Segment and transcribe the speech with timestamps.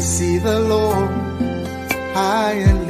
[0.00, 1.10] See the Lord
[2.14, 2.87] high and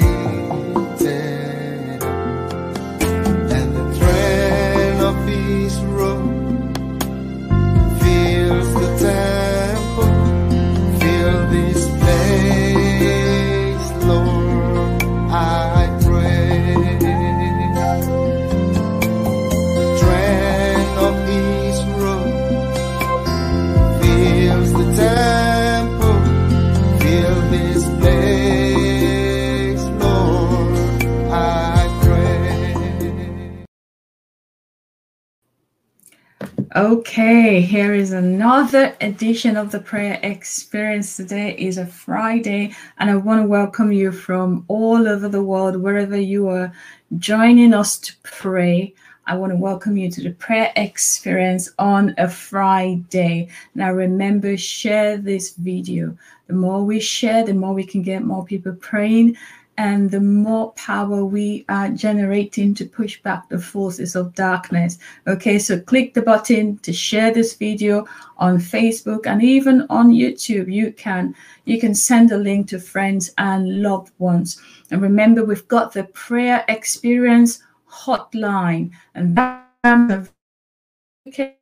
[36.78, 41.16] Okay, here is another edition of the prayer experience.
[41.16, 45.74] Today is a Friday, and I want to welcome you from all over the world,
[45.74, 46.72] wherever you are
[47.16, 48.94] joining us to pray.
[49.26, 53.48] I want to welcome you to the prayer experience on a Friday.
[53.74, 56.16] Now, remember, share this video.
[56.46, 59.36] The more we share, the more we can get more people praying
[59.78, 64.98] and the more power we are generating to push back the forces of darkness.
[65.28, 68.04] Okay, so click the button to share this video
[68.38, 70.70] on Facebook and even on YouTube.
[70.70, 71.32] You can
[71.64, 74.60] you can send a link to friends and loved ones.
[74.90, 81.54] And remember, we've got the prayer experience hotline, and that's a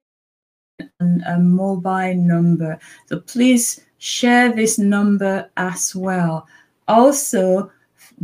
[1.27, 2.79] a mobile number.
[3.07, 6.47] So please share this number as well.
[6.89, 7.71] Also,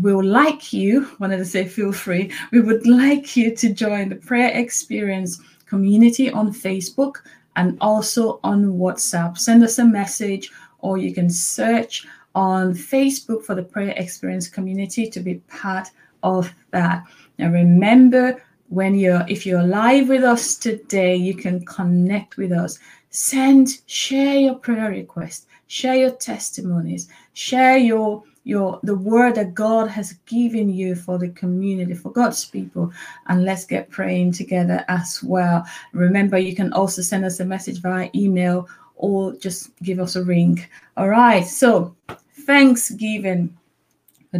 [0.00, 4.08] we would like you, wanted to say feel free, we would like you to join
[4.08, 7.16] the prayer experience community on Facebook
[7.56, 9.36] and also on WhatsApp.
[9.36, 15.08] Send us a message or you can search on Facebook for the prayer experience community
[15.10, 15.88] to be part
[16.22, 17.04] of that.
[17.38, 22.78] Now remember when you're if you're live with us today, you can connect with us.
[23.10, 29.88] Send, share your prayer request, share your testimonies, share your your the word that God
[29.88, 32.92] has given you for the community, for God's people,
[33.26, 35.64] and let's get praying together as well.
[35.92, 40.24] Remember, you can also send us a message via email or just give us a
[40.24, 40.64] ring.
[40.96, 41.94] All right, so
[42.46, 43.56] Thanksgiving,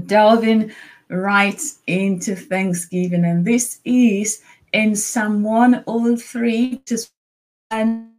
[0.06, 0.72] delving
[1.08, 7.12] right into Thanksgiving, and this is in Psalm 103, just
[7.70, 8.10] and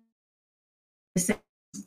[1.16, 1.40] it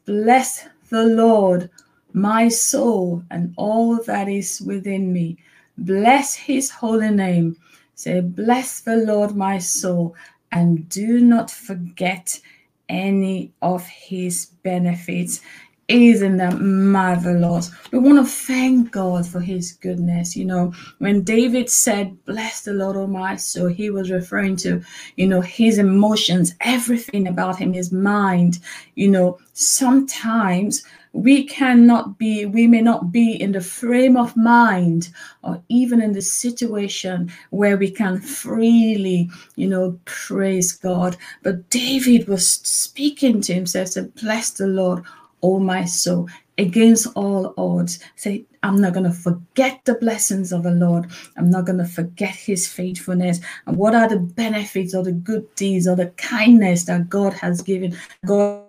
[0.04, 1.70] bless the Lord
[2.16, 5.36] my soul and all that is within me.
[5.76, 7.56] Bless his holy name.
[7.94, 10.16] Say, Bless the Lord, my soul,
[10.50, 12.40] and do not forget
[12.88, 15.42] any of his benefits.
[15.88, 17.70] Isn't that marvelous?
[17.92, 20.34] We want to thank God for his goodness.
[20.34, 24.82] You know, when David said, Bless the Lord, oh my soul, he was referring to,
[25.16, 28.58] you know, his emotions, everything about him, his mind.
[28.94, 30.82] You know, sometimes
[31.12, 35.08] we cannot be we may not be in the frame of mind
[35.42, 41.16] or even in the situation where we can freely you know praise god.
[41.42, 45.04] But david was speaking to himself said bless the lord
[45.42, 46.28] oh my soul.
[46.58, 51.10] Against all odds say i'm not going to forget the blessings of the lord.
[51.36, 53.40] I'm not going to forget his faithfulness.
[53.66, 57.62] And what are the benefits or the good deeds or the kindness that god has
[57.62, 57.96] given?
[58.24, 58.65] God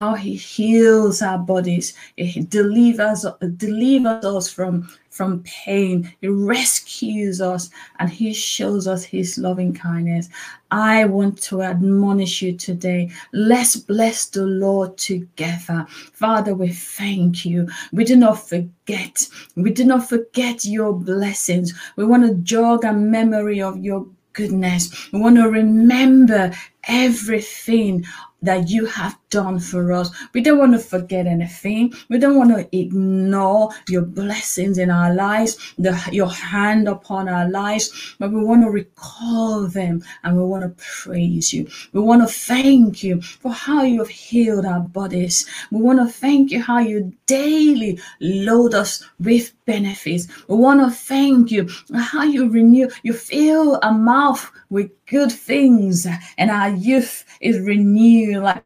[0.00, 1.92] how he heals our bodies.
[2.14, 3.26] He delivers
[3.56, 6.14] delivers us from from pain.
[6.20, 10.28] He rescues us and he shows us his loving kindness.
[10.70, 13.10] I want to admonish you today.
[13.32, 15.84] Let's bless the lord together.
[15.88, 17.68] Father we thank you.
[17.90, 19.26] We do not forget.
[19.56, 21.74] We do not forget your blessings.
[21.96, 25.12] We want to jog a memory of your goodness.
[25.12, 26.52] We want to remember
[26.88, 28.04] everything
[28.42, 30.10] that you have done for us.
[30.32, 31.92] We don't want to forget anything.
[32.08, 37.48] We don't want to ignore your blessings in our lives, the, your hand upon our
[37.50, 41.68] lives, but we want to recall them and we want to praise you.
[41.92, 45.46] We want to thank you for how you have healed our bodies.
[45.72, 50.28] We want to thank you how you daily load us with benefits.
[50.46, 56.06] We want to thank you how you renew, you fill our mouth with good things
[56.36, 58.64] and our youth is renewed like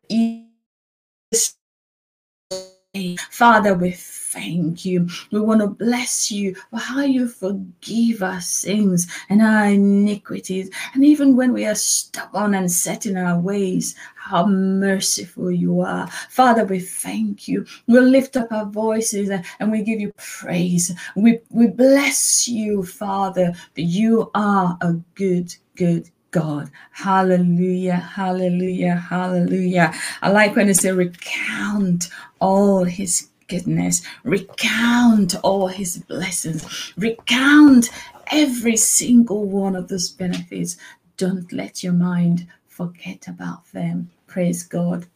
[3.31, 5.09] Father, we thank you.
[5.31, 10.71] We want to bless you for how you forgive our sins and our iniquities.
[10.93, 16.07] And even when we are stubborn and set in our ways, how merciful you are.
[16.29, 17.65] Father, we thank you.
[17.87, 20.95] We lift up our voices and we give you praise.
[21.17, 26.71] We, we bless you, Father, that you are a good, good God.
[26.93, 29.93] Hallelujah, hallelujah, hallelujah.
[30.23, 32.09] I like when they say recount
[32.41, 37.91] all his goodness, recount all his blessings, recount
[38.33, 40.77] every single one of those benefits.
[41.19, 44.11] Don't let your mind forget about them.
[44.27, 45.07] Praise God.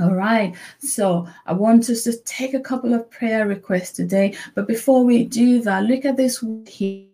[0.00, 4.34] All right, so I want us to take a couple of prayer requests today.
[4.54, 7.06] But before we do that, look at this here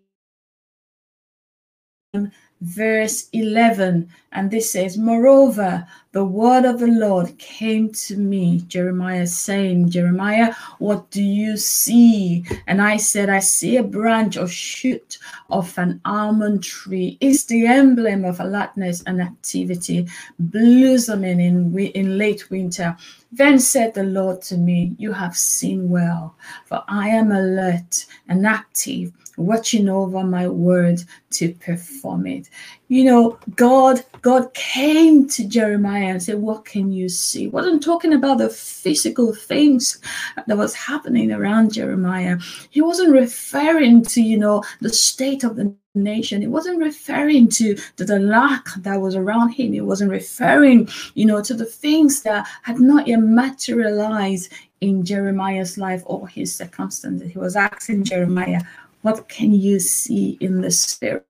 [2.61, 9.27] verse 11 and this says moreover the word of the lord came to me jeremiah
[9.27, 12.43] saying jeremiah what do you see?
[12.67, 15.19] And i said i see a branch or shoot
[15.51, 17.17] of an almond tree.
[17.21, 20.09] It's the emblem of alertness and activity
[20.39, 22.97] blossoming in, in late winter.
[23.33, 28.47] Then said the Lord to me, You have seen well, for I am alert and
[28.47, 31.03] active, watching over my word
[31.33, 32.49] to perform it.
[32.89, 37.49] You know, God, God came to Jeremiah and said, What can you see?
[37.49, 39.99] Wasn't talking about the physical things
[40.47, 42.39] that was happening around Jeremiah.
[42.71, 46.43] He wasn't referring to, you know, the state of the nation.
[46.43, 49.75] It wasn't referring to, the lack that was around him.
[49.75, 55.79] It wasn't referring, you know, to the things that had not yet materialized in Jeremiah's
[55.79, 57.33] life or his circumstances.
[57.33, 58.61] He was asking Jeremiah,
[59.03, 61.27] what can you see in the spirit?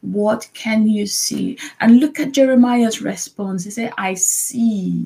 [0.00, 1.58] What can you see?
[1.80, 3.64] And look at Jeremiah's response.
[3.64, 5.04] He said, I see.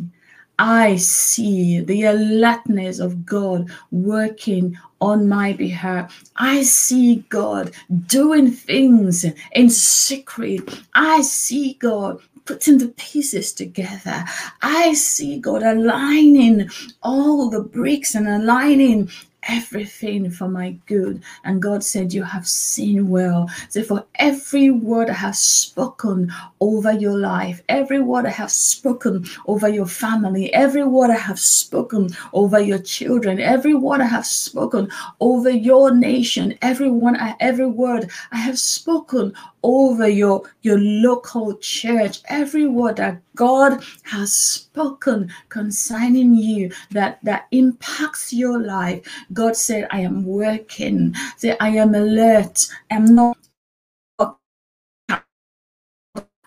[0.59, 6.23] I see the alertness of God working on my behalf.
[6.37, 7.73] I see God
[8.07, 10.83] doing things in secret.
[10.95, 14.25] I see God putting the pieces together.
[14.61, 16.69] I see God aligning
[17.03, 19.09] all the bricks and aligning
[19.45, 21.23] everything for my good.
[21.45, 23.49] And God said, You have seen well.
[23.87, 29.69] For every word I have spoken over your life, every word I have spoken over
[29.69, 34.89] your family, every word I have spoken over your children, every word I have spoken
[35.21, 42.21] over your nation, every one, every word I have spoken over your, your local church,
[42.29, 49.07] every word that God has spoken concerning you that, that impacts your life.
[49.33, 51.15] God said, I am working.
[51.37, 52.67] Say, I am alert.
[52.91, 53.37] I'm not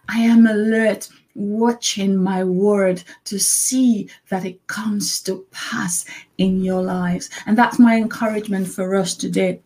[0.10, 6.06] I am alert, watching my word to see that it comes to pass
[6.38, 7.32] in your lives.
[7.48, 9.62] And that's my encouragement for us today.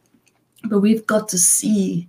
[0.64, 2.08] But we've got to see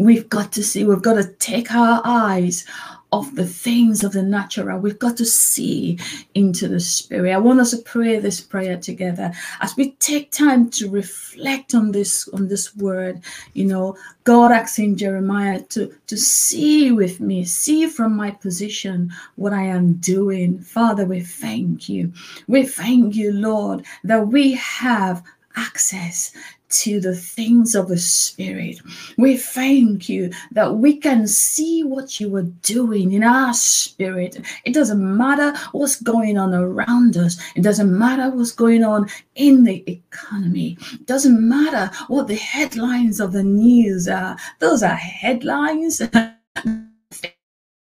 [0.00, 2.64] We've got to see, we've got to take our eyes
[3.12, 4.78] off the things of the natural.
[4.78, 5.98] We've got to see
[6.34, 7.34] into the spirit.
[7.34, 11.92] I want us to pray this prayer together as we take time to reflect on
[11.92, 13.20] this on this word.
[13.54, 19.52] You know, God asking Jeremiah to to see with me, see from my position what
[19.52, 20.60] I am doing.
[20.60, 22.12] Father, we thank you.
[22.46, 25.22] We thank you, Lord, that we have
[25.56, 26.32] access
[26.70, 28.80] to the things of the Spirit.
[29.16, 34.38] We thank you that we can see what you are doing in our spirit.
[34.64, 39.64] It doesn't matter what's going on around us, it doesn't matter what's going on in
[39.64, 44.36] the economy, it doesn't matter what the headlines of the news are.
[44.58, 46.00] Those are headlines.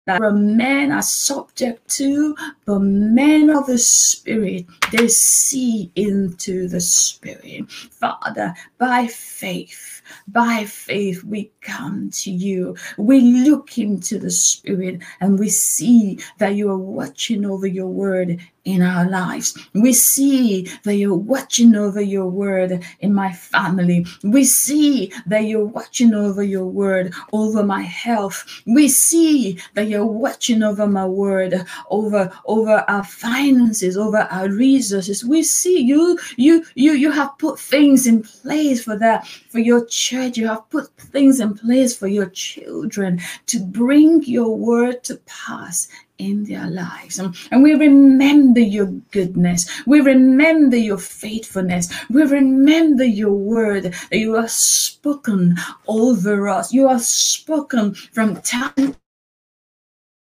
[0.07, 2.35] that men are subject to,
[2.65, 7.71] but men of the Spirit, they see into the Spirit.
[7.71, 12.77] Father, by faith, by faith, we come to you.
[12.99, 18.41] We look into the Spirit and we see that you are watching over your word
[18.65, 19.59] in our lives.
[19.75, 24.07] We see that you're watching over your word in my family.
[24.23, 28.45] We see that you're watching over your word over my health.
[28.67, 35.25] We see that you're watching over my word over over our finances, over our resources.
[35.25, 39.85] We see you you you you have put things in place for that for your
[39.87, 40.37] church.
[40.37, 45.89] You have put things in place for your children to bring your word to pass
[46.23, 47.19] in their lives.
[47.19, 49.69] Um, and we remember your goodness.
[49.87, 51.93] We remember your faithfulness.
[52.11, 56.73] We remember your word that you have spoken over us.
[56.73, 58.97] You have spoken from time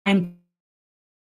[0.07, 0.35] and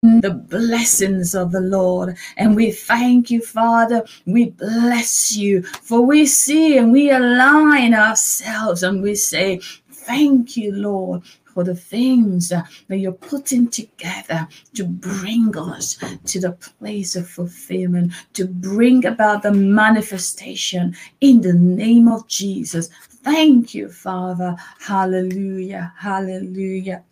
[0.03, 2.17] the blessings of the Lord.
[2.37, 4.05] And we thank you, Father.
[4.27, 10.71] We bless you, for we see and we align ourselves and we say, Thank you,
[10.71, 11.23] Lord,
[11.57, 15.97] for the things that you're putting together to bring us
[16.27, 22.91] to the place of fulfillment, to bring about the manifestation in the name of Jesus.
[23.25, 24.55] Thank you, Father.
[24.81, 25.95] Hallelujah.
[25.97, 27.03] Hallelujah.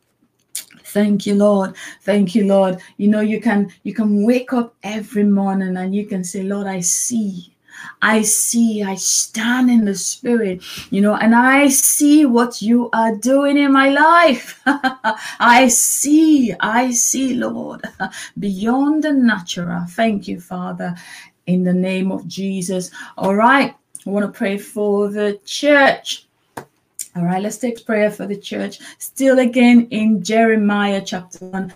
[0.88, 1.74] Thank you, Lord.
[2.02, 2.82] Thank you, Lord.
[2.98, 6.66] You know, you can you can wake up every morning and you can say, Lord,
[6.66, 7.53] I see.
[8.02, 13.14] I see, I stand in the spirit, you know, and I see what you are
[13.16, 14.60] doing in my life.
[14.66, 17.82] I see, I see, Lord,
[18.38, 19.84] beyond the natural.
[19.88, 20.94] Thank you, Father,
[21.46, 22.90] in the name of Jesus.
[23.16, 23.74] All right,
[24.06, 26.26] I want to pray for the church.
[27.16, 28.80] All right, let's take prayer for the church.
[28.98, 31.72] Still again in Jeremiah chapter 1.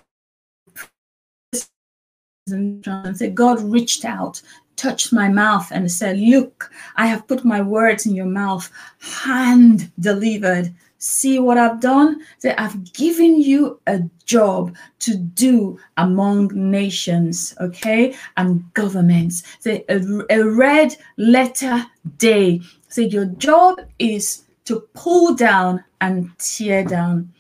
[2.51, 4.41] And say, God reached out,
[4.79, 8.71] touched my mouth, and said, Look, I have put my words in your mouth,
[9.01, 10.73] hand delivered.
[11.01, 12.23] See what I've done?
[12.39, 19.45] Say, I've given you a job to do among nations, okay, and governments.
[19.61, 21.85] Say, a, a red letter
[22.17, 22.63] day.
[22.89, 27.33] Say, your job is to pull down and tear down.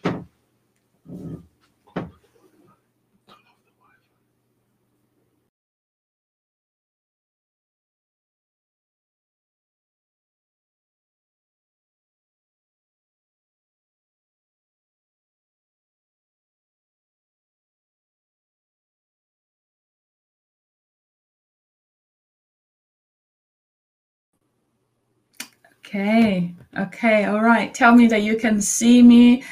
[25.89, 27.73] Okay, okay, all right.
[27.73, 29.43] Tell me that you can see me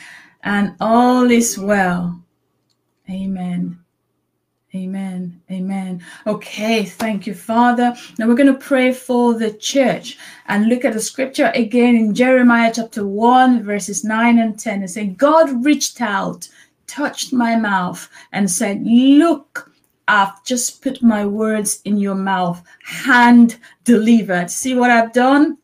[0.45, 2.23] and all is well.
[3.09, 3.79] Amen.
[4.75, 5.41] Amen.
[5.51, 6.05] Amen.
[6.27, 7.97] Okay, thank you, Father.
[8.19, 12.15] Now we're going to pray for the church and look at the scripture again in
[12.15, 14.81] Jeremiah chapter 1, verses 9 and 10.
[14.81, 16.51] And say, God reached out,
[16.87, 19.73] touched my mouth, and said, Look,
[20.07, 24.51] I've just put my words in your mouth, hand delivered.
[24.51, 25.57] See what I've done?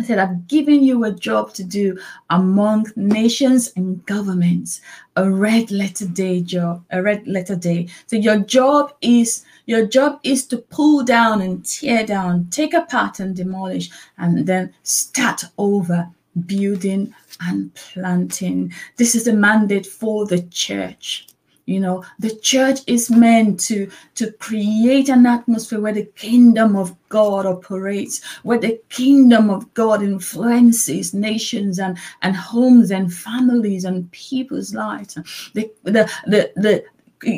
[0.00, 1.98] I said, I've given you a job to do
[2.30, 4.80] among nations and governments,
[5.16, 7.88] a red letter day job, a red letter day.
[8.06, 13.20] So your job is your job is to pull down and tear down, take apart
[13.20, 16.08] and demolish, and then start over
[16.46, 18.72] building and planting.
[18.96, 21.29] This is the mandate for the church.
[21.70, 26.96] You know, the church is meant to, to create an atmosphere where the kingdom of
[27.08, 34.10] God operates, where the kingdom of God influences nations and, and homes and families and
[34.10, 35.14] people's lives.
[35.54, 36.84] The, the, the, the,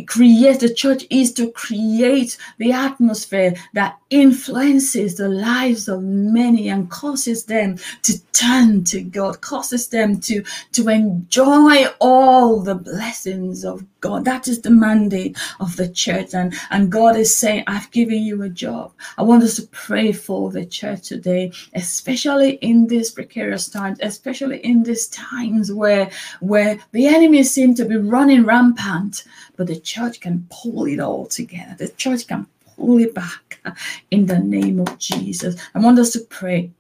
[0.07, 6.91] create the church is to create the atmosphere that influences the lives of many and
[6.91, 13.85] causes them to turn to God, causes them to, to enjoy all the blessings of
[14.01, 14.25] God.
[14.27, 16.35] That is the mandate of the church.
[16.35, 18.93] And, and God is saying, I've given you a job.
[19.17, 24.59] I want us to pray for the church today, especially in these precarious times, especially
[24.59, 29.25] in these times where, where the enemy seem to be running rampant,
[29.57, 31.75] but the church can pull it all together.
[31.79, 33.52] The church can pull it back
[34.11, 35.57] in the name of Jesus.
[35.75, 36.73] I want us to pray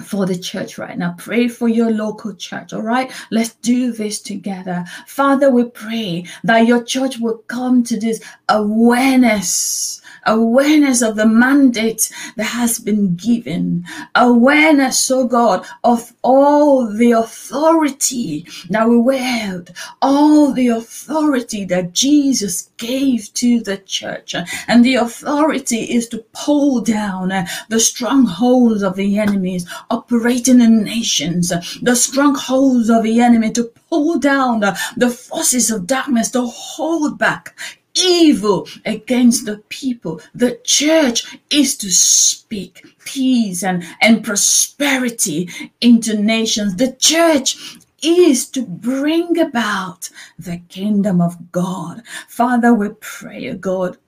[0.00, 1.14] for the church right now.
[1.18, 3.10] Pray for your local church, all right?
[3.30, 4.84] Let's do this together.
[5.06, 12.12] Father, we pray that your church will come to this awareness awareness of the mandate
[12.36, 13.84] that has been given,
[14.14, 19.70] awareness, oh God, of all the authority that we wield,
[20.02, 24.34] all the authority that Jesus gave to the church.
[24.68, 27.28] And the authority is to pull down
[27.68, 31.52] the strongholds of the enemies operating in nations,
[31.82, 37.56] the strongholds of the enemy to pull down the forces of darkness to hold back
[37.96, 40.20] evil against the people.
[40.34, 45.48] The church is to speak peace and, and prosperity
[45.80, 46.76] into nations.
[46.76, 52.02] The church is to bring about the kingdom of God.
[52.28, 53.98] Father, we pray, God,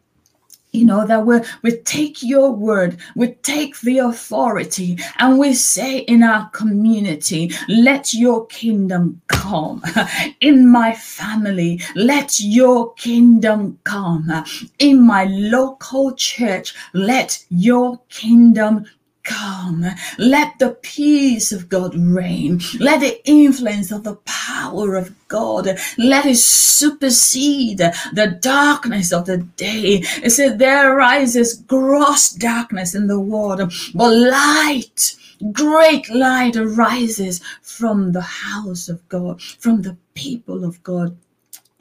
[0.73, 5.99] you know that we we take your word we take the authority and we say
[6.01, 9.83] in our community let your kingdom come.
[10.41, 14.31] In my family let your kingdom come.
[14.79, 18.85] In my local church let your kingdom
[19.29, 19.85] come.
[20.19, 22.61] Let the peace of God reign.
[22.81, 25.69] Let the influence of the power of God,
[25.99, 30.03] let it supersede the darkness of the day.
[30.23, 35.15] It said, There rises gross darkness in the world, but light
[35.53, 41.17] great light arises from the house of God, from the people of God.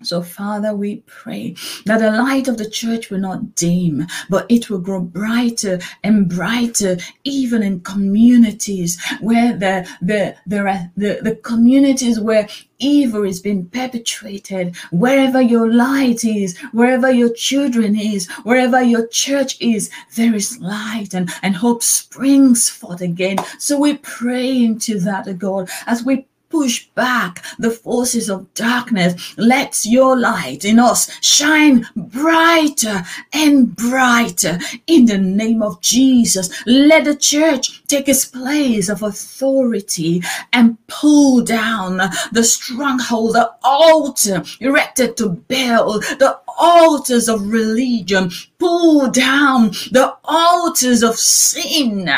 [0.04, 4.70] So, Father, we pray that the light of the church will not dim, but it
[4.70, 12.20] will grow brighter and brighter, even in communities where the the the, the, the communities
[12.20, 14.76] where evil is being perpetrated.
[14.92, 21.16] Wherever your light is wherever your children is wherever your church is there is light
[21.16, 23.38] and, and hope springs forth again.
[23.58, 29.36] So we pray into that god as we push back the forces of darkness.
[29.38, 36.50] Let your light in us shine brighter and brighter in the name of Jesus.
[36.66, 40.22] Let the church take its place of authority
[40.54, 41.98] and pull down
[42.32, 51.04] the stronghold, the altar erected to Baal, the altars of religion, pull down the altars
[51.04, 52.10] of sin,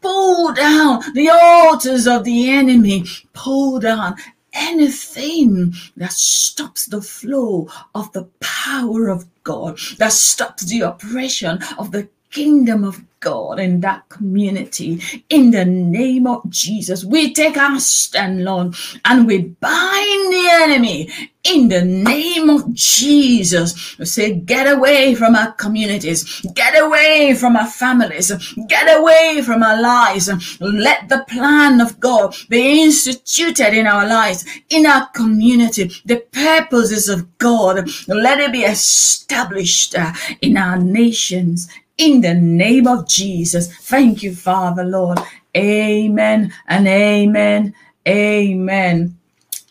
[0.00, 4.16] pull down the altars of the enemy, pull down
[4.52, 11.92] anything that stops the flow of the power of God, that stops the oppression of
[11.92, 15.00] the kingdom of God in that community.
[15.30, 18.74] In the name of Jesus, we take our stand, Lord,
[19.06, 21.08] and we bind the enemy
[21.44, 23.96] in the name of Jesus.
[23.98, 28.30] We say, get away from our communities, get away from our families,
[28.68, 30.28] get away from our lives.
[30.60, 35.90] Let the plan of God be instituted in our lives, in our community.
[36.04, 40.12] The purposes of God, let it be established uh,
[40.42, 43.74] in our nations, in the name of Jesus.
[43.74, 45.18] Thank you, Father, Lord.
[45.56, 47.74] Amen and amen.
[48.06, 49.18] Amen.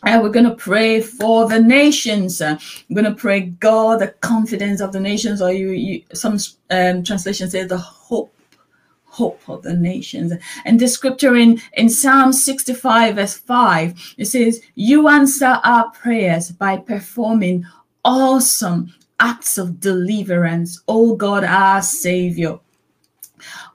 [0.04, 2.40] And we're going to pray for the nations.
[2.40, 2.58] I'm
[2.92, 6.38] going to pray God, the confidence of the nations, or you, you some
[6.70, 8.32] um, translation says the hope
[9.16, 10.32] hope of the nations.
[10.66, 16.50] And the scripture in, in Psalm 65, verse 5, it says, You answer our prayers
[16.50, 17.64] by performing
[18.04, 22.58] awesome acts of deliverance, O God, our Savior.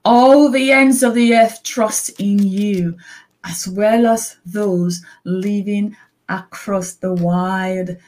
[0.04, 2.98] All the ends of the earth trust in you,
[3.44, 5.96] as well as those living
[6.30, 8.00] across the wide,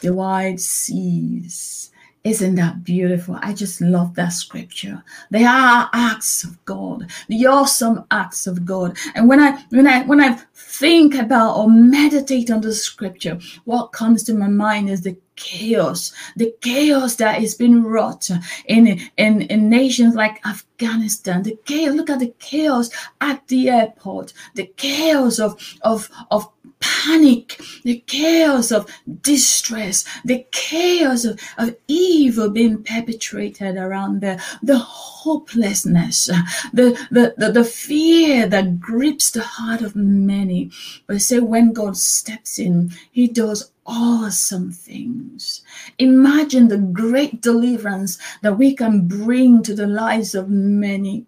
[0.00, 1.90] the wide seas.
[2.24, 3.38] Isn't that beautiful?
[3.40, 5.04] I just love that scripture.
[5.30, 8.98] They are acts of God, the awesome acts of God.
[9.14, 13.92] And when I when I when I think about or meditate on the scripture, what
[13.92, 18.28] comes to my mind is the chaos, the chaos that is being wrought
[18.66, 24.32] in, in, in nations like Afghanistan, the chaos, look at the chaos at the airport,
[24.54, 28.90] the chaos of, of, of panic, the chaos of
[29.22, 36.26] distress, the chaos of, of evil being perpetrated around there, the hopelessness,
[36.72, 40.70] the, the, the, the fear that grips the heart of many.
[41.06, 45.62] But say when God steps in, he does awesome things.
[45.98, 51.26] Imagine the great deliverance that we can bring to the lives of many.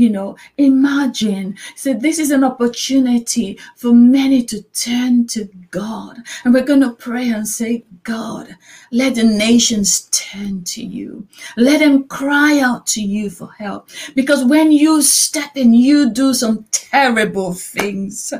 [0.00, 1.58] You know, imagine.
[1.76, 6.16] So, this is an opportunity for many to turn to God.
[6.42, 8.56] And we're going to pray and say, God,
[8.90, 11.28] let the nations turn to you.
[11.58, 13.90] Let them cry out to you for help.
[14.14, 18.32] Because when you step in, you do some terrible things.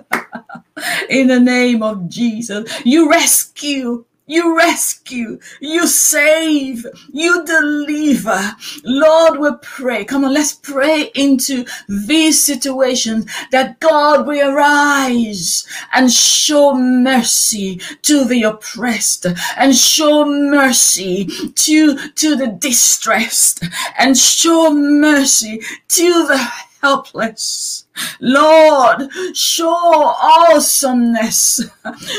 [1.11, 8.53] in the name of Jesus, you rescue you rescue, you save, you deliver.
[8.85, 10.05] Lord, we pray.
[10.05, 18.25] Come on, let's pray into these situations that God will arise and show mercy to
[18.25, 23.65] the oppressed and show mercy to, to the distressed
[23.99, 27.87] and show mercy to the helpless.
[28.21, 30.15] Lord, show
[30.49, 31.61] awesomeness.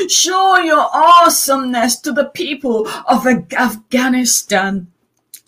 [0.08, 4.88] Show your awesomeness to the people of Afghanistan.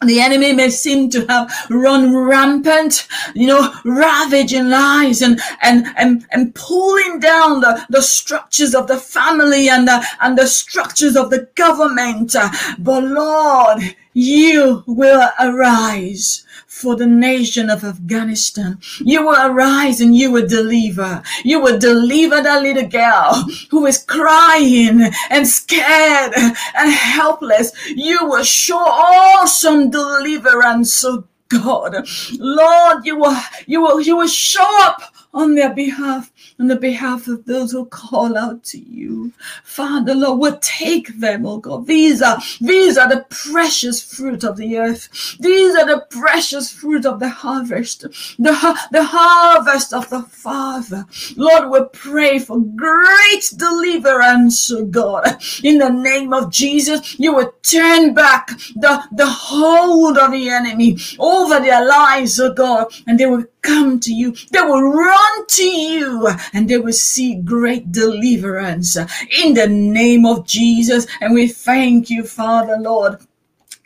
[0.05, 6.27] The enemy may seem to have run rampant, you know, ravaging lives and and and,
[6.31, 11.31] and pulling down the, the structures of the family and the, and the structures of
[11.31, 12.35] the government.
[12.79, 16.44] But Lord, you will arise
[16.75, 18.79] for the nation of Afghanistan.
[18.99, 21.23] You will arise and you will deliver.
[21.45, 27.71] You will deliver that little girl who is crying and scared and helpless.
[27.89, 32.07] You will show awesome deliverance, oh God.
[32.39, 37.27] Lord, you will, you will, you will show up on their behalf, on the behalf
[37.27, 39.33] of those who call out to you.
[39.65, 41.87] Father, Lord, will take them, oh God.
[41.87, 45.37] These are, these are the precious fruit of the earth.
[45.41, 48.03] These are the precious fruit of the harvest,
[48.39, 51.05] the, the harvest of the Father.
[51.37, 55.43] Lord, we pray for great deliverance, oh God.
[55.63, 60.97] In the name of Jesus, you will turn back the, the hold of the enemy
[61.19, 64.33] over their lives, oh God, and they will come to you.
[64.53, 70.47] They will run to you and they will see great deliverance in the name of
[70.47, 71.07] Jesus.
[71.21, 73.19] And we thank you, Father, Lord.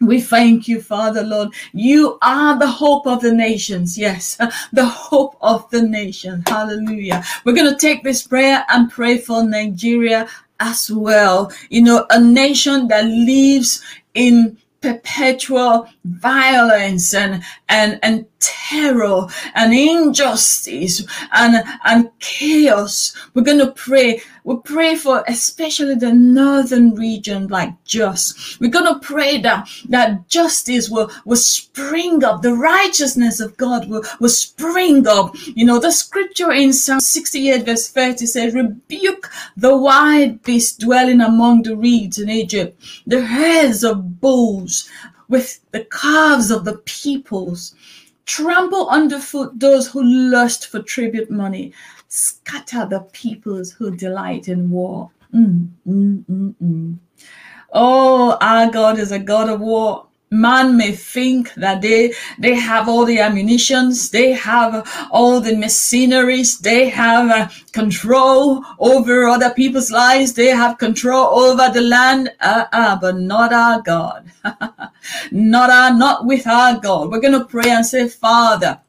[0.00, 1.48] We thank you, Father, Lord.
[1.72, 3.98] You are the hope of the nations.
[3.98, 4.36] Yes,
[4.72, 6.44] the hope of the nation.
[6.46, 7.24] Hallelujah.
[7.44, 10.28] We're going to take this prayer and pray for Nigeria
[10.60, 11.52] as well.
[11.68, 13.82] You know, a nation that lives
[14.14, 23.14] in perpetual violence and and and terror and injustice and and chaos.
[23.34, 24.20] We're going to pray.
[24.44, 30.28] We pray for especially the northern region like just we're going to pray that that
[30.28, 32.42] justice will will spring up.
[32.42, 35.34] The righteousness of god will, will spring up.
[35.44, 41.20] You know the scripture in psalm 68 verse 30 says rebuke the wild beast dwelling
[41.20, 44.67] among the reeds in egypt the heads of bulls
[45.28, 47.74] with the calves of the peoples.
[48.26, 51.72] Trample underfoot those who lust for tribute money.
[52.08, 55.10] Scatter the peoples who delight in war.
[55.34, 56.98] Mm, mm, mm, mm.
[57.72, 62.88] oh, our God is a God of war man may think that they they have
[62.88, 69.90] all the ammunitions they have all the machineries they have uh, control over other people's
[69.90, 72.30] lives they have control over the land.
[72.40, 74.30] Uh, uh, but not our god.
[75.32, 77.10] Not our not with our god.
[77.10, 78.80] We're going to pray and say father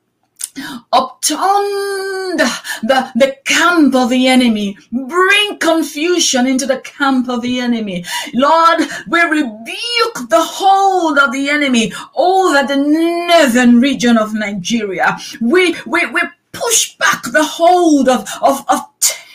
[0.92, 4.78] upturn the, the camp of the enemy.
[4.92, 8.06] Bring confusion into the camp of the enemy.
[8.34, 15.18] Lord, we rebuke the hold of the enemy over the northern region of Nigeria.
[15.42, 18.82] We, we, we push back the hold of, of, of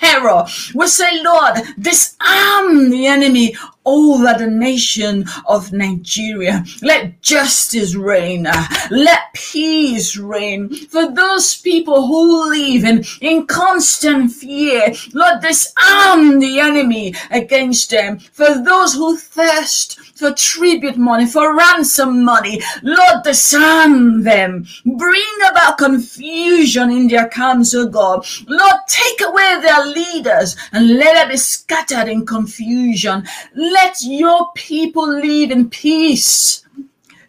[0.05, 0.45] terror.
[0.75, 3.55] We say, Lord, disarm the enemy
[3.87, 6.65] over the nation of Nigeria.
[6.83, 8.47] Let justice reign.
[8.91, 14.93] Let peace reign for those people who live in, in constant fear.
[15.13, 18.19] Lord, disarm the enemy against them.
[18.19, 24.67] For those who thirst for tribute money, for ransom money, Lord, disarm them.
[24.87, 28.25] Bring about confusion in their camps, O God.
[28.47, 33.25] Lord, take away their leaders and let them be scattered in confusion.
[33.55, 36.65] Let your people live in peace.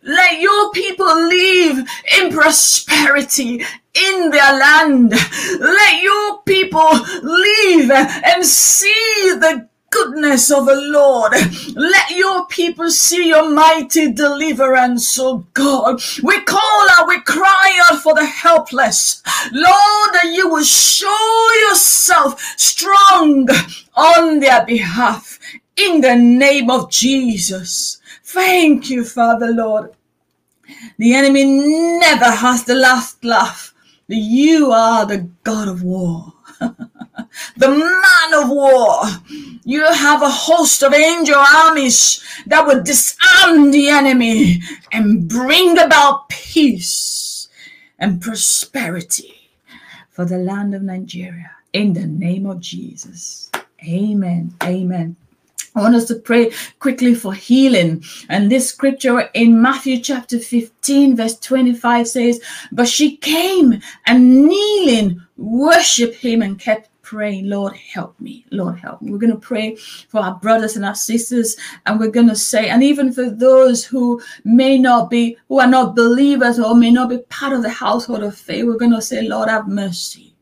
[0.03, 1.87] Let your people live
[2.19, 5.11] in prosperity in their land.
[5.11, 6.89] Let your people
[7.23, 11.33] live and see the goodness of the Lord.
[11.75, 16.01] Let your people see your mighty deliverance, oh God.
[16.21, 19.23] We call out, we cry out for the helpless.
[19.51, 23.47] Lord, that you will show yourself strong
[23.95, 25.39] on their behalf
[25.77, 27.99] in the name of Jesus.
[28.23, 29.91] Thank you, Father Lord.
[30.97, 31.45] The enemy
[31.99, 33.73] never has the last laugh.
[34.07, 36.33] You are the God of war,
[37.57, 39.03] the man of war.
[39.63, 46.29] You have a host of angel armies that will disarm the enemy and bring about
[46.29, 47.49] peace
[47.99, 49.51] and prosperity
[50.09, 51.51] for the land of Nigeria.
[51.73, 53.51] In the name of Jesus.
[53.83, 54.53] Amen.
[54.63, 55.15] Amen.
[55.75, 58.01] I want us to pray quickly for healing.
[58.29, 65.21] And this scripture in Matthew chapter 15, verse 25 says, But she came and kneeling,
[65.35, 68.45] worshiped him and kept praying, Lord, help me.
[68.51, 69.11] Lord, help me.
[69.11, 71.55] We're going to pray for our brothers and our sisters.
[71.85, 75.67] And we're going to say, and even for those who may not be, who are
[75.67, 79.01] not believers or may not be part of the household of faith, we're going to
[79.01, 80.35] say, Lord, have mercy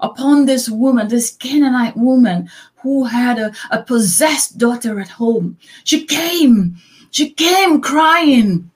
[0.00, 5.56] upon this woman, this Canaanite woman who had a, a possessed daughter at home.
[5.84, 6.76] She came,
[7.10, 8.70] she came crying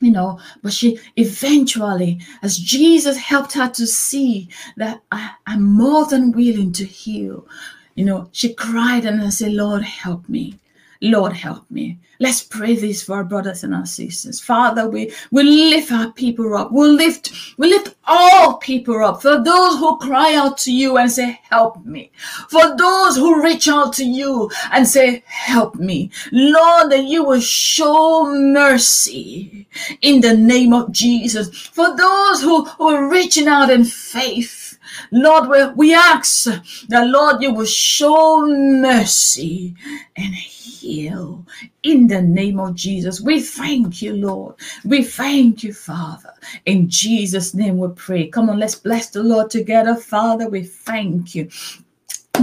[0.00, 6.06] you know but she eventually as jesus helped her to see that I, am more
[6.06, 7.46] than willing to heal
[7.94, 10.58] you know she cried and i said lord help me
[11.00, 14.40] lord help me Let's pray this for our brothers and our sisters.
[14.40, 16.72] Father, we, we lift our people up.
[16.72, 19.20] We lift, we lift all people up.
[19.20, 22.10] For those who cry out to you and say, help me.
[22.48, 26.10] For those who reach out to you and say, help me.
[26.32, 29.66] Lord, that you will show mercy
[30.00, 31.54] in the name of Jesus.
[31.66, 34.65] For those who, who are reaching out in faith,
[35.12, 36.44] Lord, we, ask
[36.88, 39.74] that, Lord, you will show mercy
[40.16, 41.44] and heal
[41.82, 43.20] in the name of Jesus.
[43.20, 44.56] We thank you, Lord.
[44.84, 46.32] We thank you, Father.
[46.64, 48.28] In Jesus' name we pray.
[48.28, 49.94] Come on, let's bless the Lord together.
[49.94, 51.48] Father, we thank you.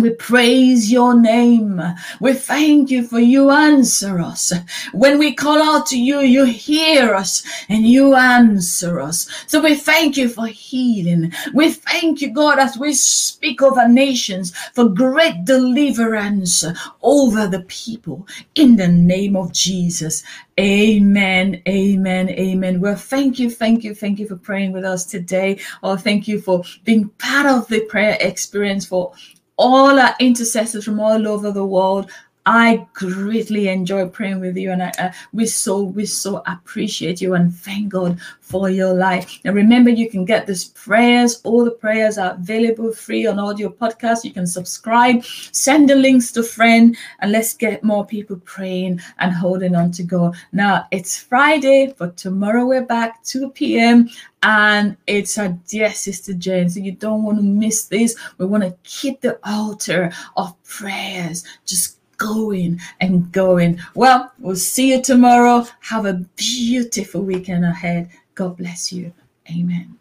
[0.04, 1.82] We praise your name.
[2.20, 4.52] We thank you for you answer us.
[4.92, 9.30] When we call out to you, you hear us and you answer us.
[9.48, 11.32] So we thank you for healing.
[11.54, 16.66] We thank you, God, as we speak over nations for great deliverance
[17.02, 20.22] over the people in the name of Jesus.
[20.60, 21.62] Amen.
[21.66, 22.30] Amen.
[22.30, 22.82] Amen.
[22.82, 23.50] Well, thank you.
[23.50, 23.96] Thank you.
[23.96, 25.62] Thank you for praying with us today.
[25.82, 29.14] Or oh, thank you for being part of the prayer experience for
[29.58, 32.10] all our intercessors from all over the world.
[32.46, 37.36] I greatly enjoy praying with you, and I, uh, we so we so appreciate you
[37.36, 39.40] and thank God for your life.
[39.46, 41.40] Now, remember, you can get these prayers.
[41.44, 44.26] All the prayers are available free on audio podcast.
[44.26, 49.32] You can subscribe, send the links to friend, and let's get more people praying and
[49.32, 50.36] holding on to God.
[50.52, 54.10] Now it's Friday, but tomorrow we're back 2 p.m
[54.44, 56.70] and it's our dear sister Jane.
[56.70, 58.16] So you don't want to miss this.
[58.38, 63.80] We want to keep the altar of prayers just going and going.
[63.96, 65.66] Well, we'll see you tomorrow.
[65.82, 68.10] Have a beautiful weekend ahead.
[68.36, 69.14] God bless you.
[69.50, 70.00] Amen.